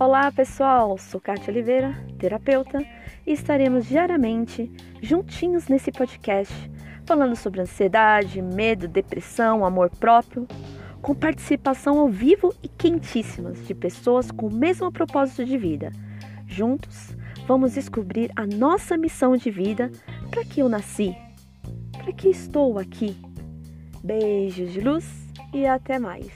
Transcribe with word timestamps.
Olá 0.00 0.32
pessoal, 0.32 0.96
sou 0.96 1.20
Kátia 1.20 1.52
Oliveira, 1.52 1.94
terapeuta, 2.18 2.82
e 3.26 3.32
estaremos 3.32 3.84
diariamente 3.84 4.72
juntinhos 5.02 5.68
nesse 5.68 5.92
podcast 5.92 6.54
falando 7.04 7.36
sobre 7.36 7.60
ansiedade, 7.60 8.40
medo, 8.40 8.88
depressão, 8.88 9.62
amor 9.62 9.90
próprio, 9.90 10.48
com 11.02 11.14
participação 11.14 11.98
ao 11.98 12.08
vivo 12.08 12.54
e 12.62 12.68
quentíssimas 12.68 13.66
de 13.66 13.74
pessoas 13.74 14.30
com 14.30 14.46
o 14.46 14.54
mesmo 14.54 14.90
propósito 14.90 15.44
de 15.44 15.58
vida. 15.58 15.92
Juntos, 16.46 17.14
vamos 17.46 17.74
descobrir 17.74 18.32
a 18.34 18.46
nossa 18.46 18.96
missão 18.96 19.36
de 19.36 19.50
vida 19.50 19.90
para 20.30 20.46
que 20.46 20.60
eu 20.60 20.68
nasci, 20.70 21.14
para 21.92 22.10
que 22.10 22.30
estou 22.30 22.78
aqui. 22.78 23.14
Beijos 24.02 24.72
de 24.72 24.80
luz 24.80 25.28
e 25.52 25.66
até 25.66 25.98
mais. 25.98 26.32